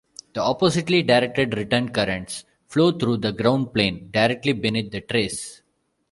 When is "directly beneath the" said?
4.11-5.01